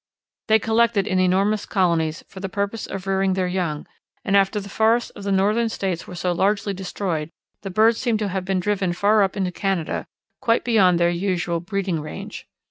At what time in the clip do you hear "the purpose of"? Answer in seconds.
2.39-3.05